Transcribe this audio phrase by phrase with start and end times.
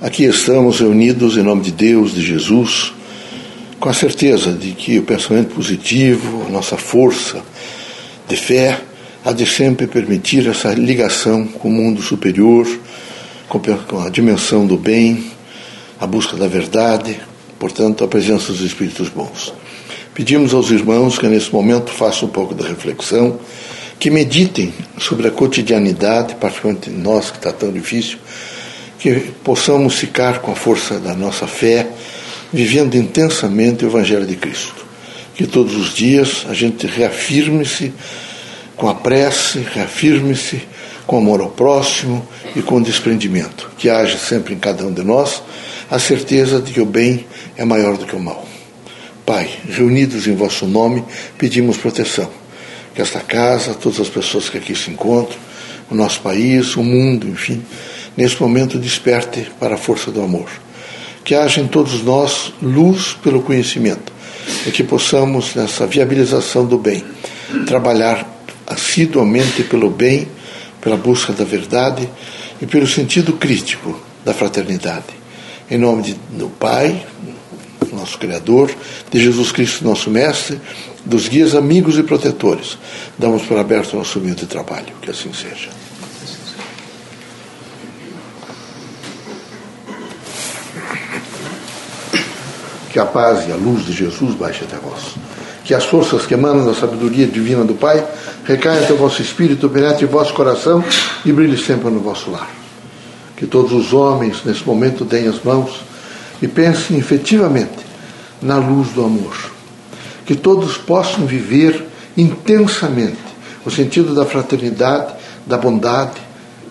[0.00, 2.92] Aqui estamos reunidos em nome de Deus, de Jesus,
[3.80, 7.42] com a certeza de que o pensamento positivo, a nossa força
[8.28, 8.78] de fé,
[9.24, 12.64] há de sempre permitir essa ligação com o mundo superior,
[13.48, 15.32] com a dimensão do bem,
[16.00, 17.18] a busca da verdade,
[17.58, 19.52] portanto, a presença dos Espíritos bons.
[20.14, 23.40] Pedimos aos irmãos que nesse momento façam um pouco de reflexão,
[23.98, 28.18] que meditem sobre a cotidianidade, particularmente nós que está tão difícil,
[28.98, 31.86] que possamos ficar com a força da nossa fé,
[32.52, 34.86] vivendo intensamente o Evangelho de Cristo.
[35.34, 37.92] Que todos os dias a gente reafirme-se
[38.76, 40.62] com a prece, reafirme-se
[41.06, 42.26] com amor ao próximo
[42.56, 43.70] e com desprendimento.
[43.78, 45.42] Que haja sempre em cada um de nós
[45.90, 47.26] a certeza de que o bem
[47.56, 48.46] é maior do que o mal.
[49.24, 51.04] Pai, reunidos em vosso nome,
[51.36, 52.30] pedimos proteção.
[52.94, 55.38] Que esta casa, todas as pessoas que aqui se encontram,
[55.90, 57.62] o nosso país, o mundo, enfim,
[58.18, 60.50] nesse momento desperte para a força do amor.
[61.22, 64.12] Que haja em todos nós luz pelo conhecimento
[64.66, 67.04] e que possamos, nessa viabilização do bem,
[67.64, 68.26] trabalhar
[68.66, 70.26] assiduamente pelo bem,
[70.80, 72.08] pela busca da verdade
[72.60, 75.16] e pelo sentido crítico da fraternidade.
[75.70, 77.06] Em nome de, do Pai,
[77.92, 78.68] nosso Criador,
[79.12, 80.60] de Jesus Cristo, nosso Mestre,
[81.04, 82.78] dos guias amigos e protetores,
[83.16, 84.92] damos por aberto nosso humilde trabalho.
[85.00, 85.68] Que assim seja.
[92.98, 95.14] Que a paz e a luz de Jesus baixe até vós.
[95.62, 98.04] Que as forças que emanam da sabedoria divina do Pai
[98.44, 100.82] recaiam até o vosso espírito, penetre em vosso coração
[101.24, 102.50] e brilhe sempre no vosso lar.
[103.36, 105.80] Que todos os homens, nesse momento, deem as mãos
[106.42, 107.86] e pensem efetivamente
[108.42, 109.36] na luz do amor.
[110.26, 113.16] Que todos possam viver intensamente
[113.64, 115.14] o sentido da fraternidade,
[115.46, 116.20] da bondade,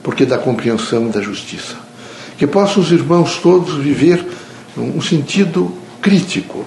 [0.04, 1.78] porque da compreensão e da justiça.
[2.38, 4.28] Que possam os irmãos todos viver
[4.76, 6.66] um sentido crítico,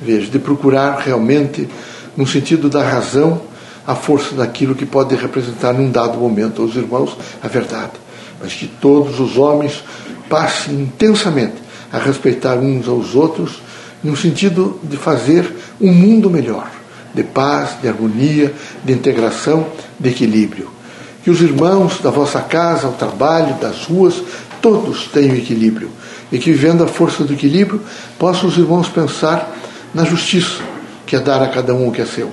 [0.00, 1.68] veja, de procurar realmente,
[2.16, 3.40] no sentido da razão,
[3.86, 7.92] a força daquilo que pode representar num dado momento aos irmãos a verdade.
[8.40, 9.82] Mas que todos os homens
[10.28, 11.56] passem intensamente
[11.90, 13.62] a respeitar uns aos outros
[14.02, 15.50] no sentido de fazer
[15.80, 16.70] um mundo melhor,
[17.14, 18.52] de paz, de harmonia,
[18.84, 19.66] de integração,
[19.98, 20.70] de equilíbrio.
[21.24, 24.22] Que os irmãos da vossa casa, ao trabalho, das ruas,
[24.60, 25.90] todos tenham equilíbrio.
[26.30, 27.80] E que, vivendo a força do equilíbrio,
[28.18, 29.56] possam os irmãos pensar
[29.94, 30.62] na justiça,
[31.06, 32.30] que é dar a cada um o que é seu.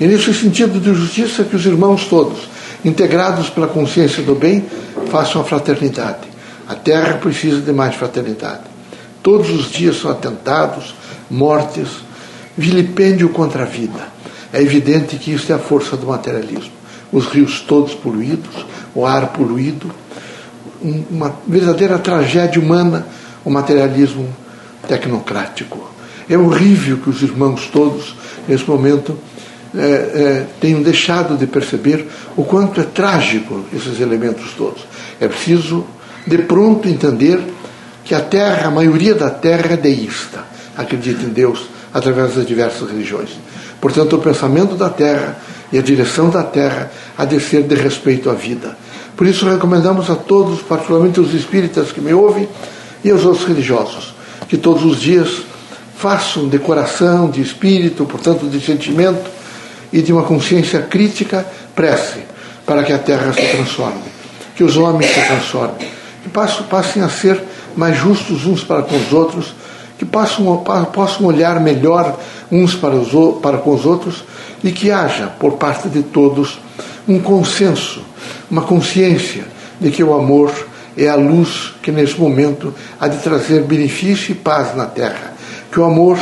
[0.00, 2.48] E nesse sentido de justiça, que os irmãos todos,
[2.84, 4.64] integrados pela consciência do bem,
[5.10, 6.28] façam a fraternidade.
[6.68, 8.62] A terra precisa de mais fraternidade.
[9.22, 10.94] Todos os dias são atentados,
[11.30, 11.88] mortes,
[12.56, 14.08] vilipêndio contra a vida.
[14.52, 16.72] É evidente que isso é a força do materialismo.
[17.12, 19.90] Os rios todos poluídos, o ar poluído,
[21.10, 23.06] uma verdadeira tragédia humana,
[23.44, 24.28] o materialismo
[24.86, 25.90] tecnocrático.
[26.28, 28.14] É horrível que os irmãos todos,
[28.46, 29.18] nesse momento,
[29.74, 32.06] é, é, tenham deixado de perceber
[32.36, 34.82] o quanto é trágico esses elementos todos.
[35.20, 35.84] É preciso,
[36.26, 37.40] de pronto, entender
[38.04, 42.88] que a terra, a maioria da terra é deísta acredita em Deus através das diversas
[42.88, 43.30] religiões.
[43.80, 45.36] Portanto, o pensamento da terra
[45.72, 48.78] e a direção da terra há de ser de respeito à vida.
[49.16, 52.48] Por isso, recomendamos a todos, particularmente os espíritas que me ouvem
[53.08, 54.14] e aos outros religiosos,
[54.48, 55.42] que todos os dias
[55.96, 59.30] façam de coração, de espírito, portanto, de sentimento
[59.92, 62.20] e de uma consciência crítica, prece
[62.66, 64.02] para que a terra se transforme,
[64.54, 65.88] que os homens se transformem,
[66.22, 66.28] que
[66.68, 67.40] passem a ser
[67.74, 69.54] mais justos uns para com os outros
[69.98, 72.16] que possam, possam olhar melhor
[72.52, 74.22] uns para, os, para com os outros
[74.62, 76.58] e que haja, por parte de todos,
[77.08, 78.02] um consenso,
[78.50, 79.44] uma consciência
[79.80, 80.52] de que o amor
[80.98, 85.32] é a luz que nesse momento há de trazer benefício e paz na terra,
[85.70, 86.18] que o amor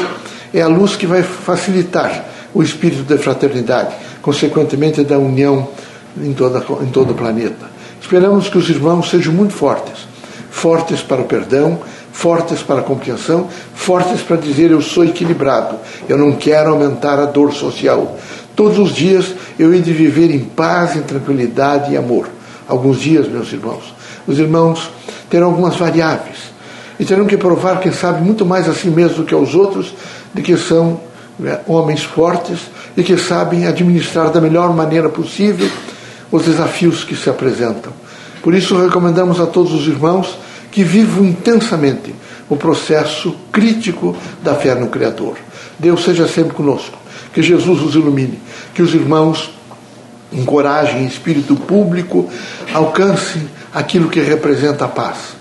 [0.53, 5.69] é a luz que vai facilitar o espírito de fraternidade, consequentemente da união
[6.21, 7.67] em, toda, em todo o planeta.
[8.01, 10.07] Esperamos que os irmãos sejam muito fortes,
[10.51, 11.81] fortes para o perdão,
[12.13, 15.77] fortes para a compreensão, fortes para dizer eu sou equilibrado,
[16.09, 18.17] eu não quero aumentar a dor social.
[18.55, 22.29] Todos os dias eu hei de viver em paz, em tranquilidade e amor.
[22.69, 23.95] Alguns dias, meus irmãos,
[24.27, 24.91] os irmãos
[25.31, 26.57] terão algumas variáveis
[26.99, 29.95] e terão que provar, quem sabe, muito mais a si mesmo do que aos outros,
[30.33, 31.01] de que são
[31.39, 32.59] né, homens fortes
[32.97, 35.69] e que sabem administrar da melhor maneira possível
[36.31, 37.93] os desafios que se apresentam.
[38.43, 40.39] Por isso, recomendamos a todos os irmãos
[40.71, 42.15] que vivam intensamente
[42.49, 45.37] o processo crítico da fé no Criador.
[45.79, 46.97] Deus seja sempre conosco,
[47.35, 48.41] que Jesus os ilumine,
[48.75, 49.51] que os irmãos
[50.33, 52.29] encorajem em espírito público,
[52.73, 55.37] alcancem aquilo que representa a paz.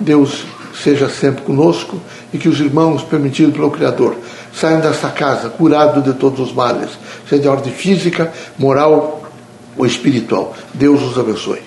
[0.00, 0.46] Deus
[0.82, 2.00] seja sempre conosco
[2.32, 4.16] e que os irmãos, permitidos pelo Criador,
[4.50, 6.88] saiam desta casa curados de todos os males,
[7.28, 9.30] seja de ordem física, moral
[9.76, 10.54] ou espiritual.
[10.72, 11.65] Deus os abençoe.